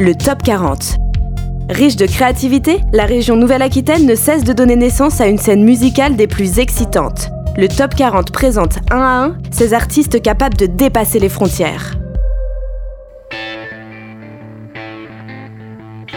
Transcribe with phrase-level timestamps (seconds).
[0.00, 0.96] le Top 40.
[1.68, 6.16] Riche de créativité, la région Nouvelle-Aquitaine ne cesse de donner naissance à une scène musicale
[6.16, 7.28] des plus excitantes.
[7.58, 11.98] Le Top 40 présente un à un ces artistes capables de dépasser les frontières.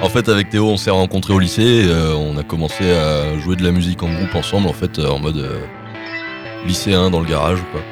[0.00, 1.82] En fait, avec Théo, on s'est rencontrés au lycée.
[1.84, 5.10] Euh, on a commencé à jouer de la musique en groupe ensemble, en fait, euh,
[5.10, 5.60] en mode euh,
[6.66, 7.58] lycéen dans le garage.
[7.72, 7.82] Quoi.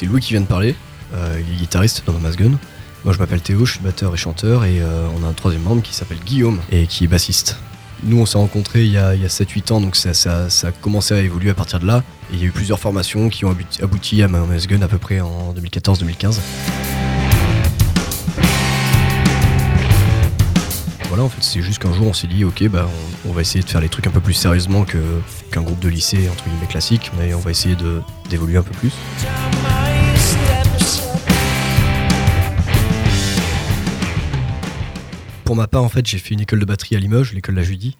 [0.00, 0.74] C'est Louis qui vient de parler.
[1.12, 2.52] il est guitariste dans Mamas Gun.
[3.04, 4.64] Moi, je m'appelle Théo, je suis batteur et chanteur.
[4.64, 4.80] Et
[5.14, 7.58] on a un troisième membre qui s'appelle Guillaume et qui est bassiste.
[8.02, 11.50] Nous, on s'est rencontrés il y a, 7-8 ans, donc ça, a commencé à évoluer
[11.50, 12.02] à partir de là.
[12.32, 14.96] Et il y a eu plusieurs formations qui ont abouti à MS Gun à peu
[14.96, 16.38] près en 2014-2015.
[21.08, 22.88] Voilà, en fait, c'est juste qu'un jour on s'est dit, ok, bah,
[23.28, 26.26] on, va essayer de faire les trucs un peu plus sérieusement qu'un groupe de lycée
[26.32, 27.76] entre guillemets classique, mais on va essayer
[28.30, 28.92] d'évoluer un peu plus.
[35.50, 37.64] Pour ma part, en fait, j'ai fait une école de batterie à Limoges, l'école la
[37.64, 37.96] Judy.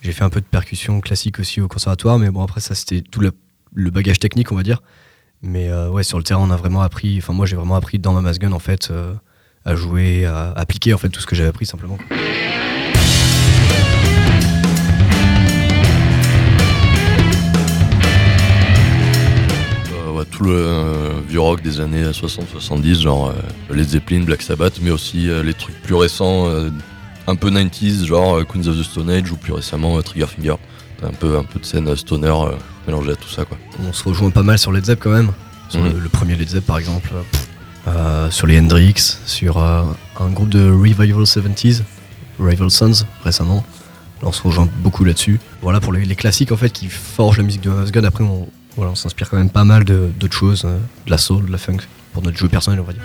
[0.00, 3.02] J'ai fait un peu de percussion classique aussi au conservatoire, mais bon, après, ça, c'était
[3.02, 4.82] tout le, bagage technique, on va dire.
[5.42, 7.98] Mais euh, ouais, sur le terrain, on a vraiment appris, enfin, moi, j'ai vraiment appris
[7.98, 9.12] dans ma mass gun, en fait, euh,
[9.66, 11.98] à jouer, à appliquer, en fait, tout ce que j'avais appris, simplement.
[19.92, 23.34] Euh, tout le vieux rock des années 60-70, genre
[23.70, 26.48] les Zeppelin, Black Sabbath, mais aussi les trucs plus récents
[27.26, 30.56] un peu 90s, genre euh, Queens of the Stone Age ou plus récemment euh, Triggerfinger.
[31.00, 32.52] T'as un peu, un peu de scène stoner euh,
[32.86, 33.44] mélangée à tout ça.
[33.44, 33.58] Quoi.
[33.80, 35.32] On se rejoint pas mal sur Led Zepp quand même.
[35.68, 36.08] Sur le, mhm.
[36.08, 37.10] premier Led Zepp par exemple.
[38.30, 41.82] sur les Hendrix, sur un groupe de Revival 70s,
[42.38, 43.64] Rival Sons récemment.
[44.22, 45.40] on se rejoint beaucoup là-dessus.
[45.62, 48.04] Voilà pour les, classiques en fait qui forgent la musique de Gun.
[48.04, 51.52] Après, on, voilà, on s'inspire quand même pas mal d'autres choses, de la soul, de
[51.52, 51.78] la funk,
[52.12, 53.02] pour notre jeu personnel, on va dire.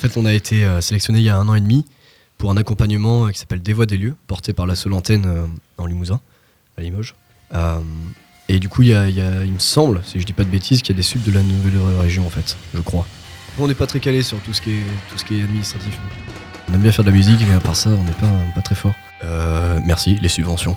[0.00, 1.84] Fait, on a été euh, sélectionné il y a un an et demi
[2.38, 5.24] pour un accompagnement euh, qui s'appelle Des Voix des Lieux, porté par la seule antenne
[5.26, 5.46] euh,
[5.78, 6.20] en Limousin,
[6.76, 7.14] à Limoges.
[8.48, 10.32] Et du coup, il, y a- il y a- il me semble, si je dis
[10.32, 12.80] pas de bêtises, qu'il y a des subs de la nouvelle région, en fait, je
[12.80, 13.06] crois.
[13.60, 15.96] On n'est pas très calé sur tout ce qui est, tout ce qui est administratif.
[16.68, 18.62] On aime bien faire de la musique, mais à part ça, on n'est pas, pas
[18.62, 18.94] très fort.
[19.24, 20.76] Euh, merci, les subventions.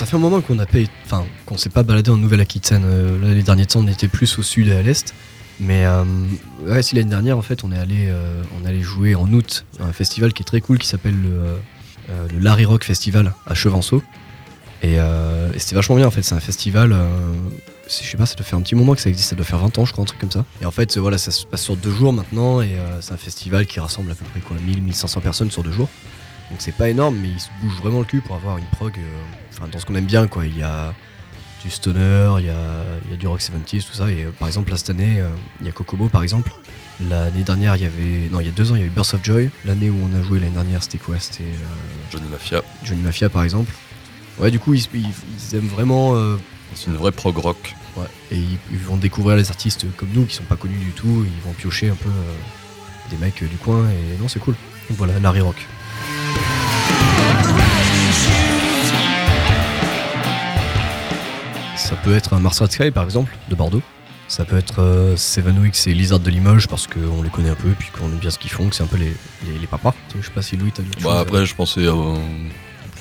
[0.00, 1.26] Ça fait un moment qu'on enfin,
[1.58, 2.84] s'est pas baladé en Nouvelle-Aquitaine.
[2.86, 5.14] Euh, là, les derniers temps, on était plus au sud et à l'est.
[5.60, 6.04] Mais euh,
[6.80, 10.32] si l'année dernière, en fait, on est allé, euh, jouer en août à un festival
[10.32, 14.02] qui est très cool, qui s'appelle le, Larry Rock Festival à Chevanceau.
[14.82, 16.22] Et, et c'était vachement bien, en fait.
[16.22, 16.96] C'est un festival.
[17.86, 19.28] je sais pas, ça doit faire un petit moment que ça existe.
[19.28, 20.46] Ça doit faire 20 ans, je crois, un truc comme ça.
[20.62, 22.62] Et en fait, voilà, ça se passe sur deux jours maintenant.
[22.62, 22.70] Et
[23.02, 25.90] c'est un festival qui rassemble à peu près quoi, 1000, 1500 personnes sur deux jours.
[26.50, 28.92] Donc c'est pas énorme, mais il se bouge vraiment le cul pour avoir une prog.
[28.98, 30.46] euh, dans ce qu'on aime bien, quoi.
[30.46, 30.92] Il y a
[31.62, 32.54] du stoner, il y a,
[33.04, 34.10] il y a du rock 70s, tout ça.
[34.10, 35.28] Et euh, par exemple, là, cette année, euh,
[35.60, 36.50] il y a Kokomo, par exemple.
[37.08, 38.28] L'année dernière, il y avait.
[38.30, 39.50] Non, il y a deux ans, il y avait Burst of Joy.
[39.64, 41.16] L'année où on a joué l'année dernière, c'était quoi?
[41.18, 43.72] C'était euh, Johnny Mafia, Johnny Mafia, par exemple.
[44.38, 45.06] Ouais, du coup, ils, ils-
[45.50, 46.14] ils aiment vraiment.
[46.74, 47.74] c'est une vraie prog rock.
[47.96, 50.92] ouais, et ils, ils vont découvrir les artistes comme nous qui sont pas connus du
[50.92, 51.24] tout.
[51.26, 52.10] Ils vont piocher un peu
[53.10, 53.84] des mecs du coin.
[53.90, 54.54] Et non, c'est cool.
[54.88, 55.56] Donc voilà, Larry Rock.
[62.02, 63.82] Peut être un Mars Red Sky par exemple, de Bordeaux.
[64.28, 67.56] Ça peut être euh, Seven Weeks et Lizard de Limoges parce qu'on les connaît un
[67.56, 69.12] peu et puis qu'on aime bien ce qu'ils font, que c'est un peu les,
[69.46, 69.92] les, les papas.
[70.16, 72.16] Je sais pas si Louis t'as vu Bah euh, après, je pensais au-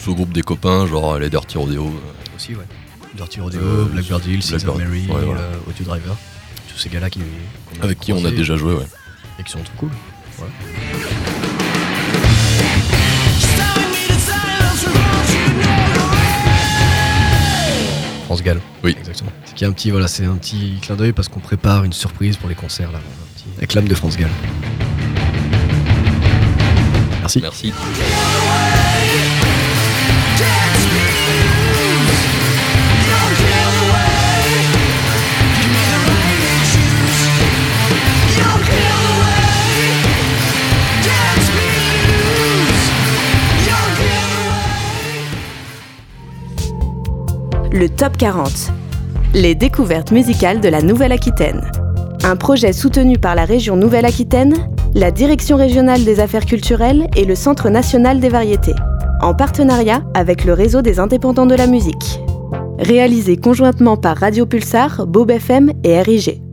[0.01, 1.85] plus au groupe des copains, genre les Dirty Rodeo.
[1.85, 2.63] euh, aussi, ouais.
[3.15, 6.15] Dirty Rodeo, Euh, Blackbird Hill, Blackbird, Mary, ouais, euh, Audio Driver.
[6.67, 7.21] Tous ces gars-là qui,
[7.81, 8.87] avec qui on a déjà joué, ouais.
[9.39, 9.89] Et qui sont trop cool.
[10.31, 10.49] France
[18.37, 18.59] Gall.
[18.83, 18.95] Oui.
[18.97, 19.31] Exactement.
[19.45, 21.83] C'est qu'il y a un petit, voilà, c'est un petit clin d'œil parce qu'on prépare
[21.83, 22.99] une surprise pour les concerts là.
[22.99, 24.29] Un petit acclame de France Gall.
[27.21, 27.41] Merci.
[27.41, 27.73] Merci.
[47.79, 48.73] Le Top 40.
[49.33, 51.71] Les découvertes musicales de la Nouvelle-Aquitaine.
[52.25, 54.53] Un projet soutenu par la région Nouvelle-Aquitaine,
[54.95, 58.75] la Direction régionale des affaires culturelles et le Centre national des variétés,
[59.21, 62.19] en partenariat avec le réseau des indépendants de la musique.
[62.79, 66.48] Réalisé conjointement par Radio Pulsar, Bob FM et RIG.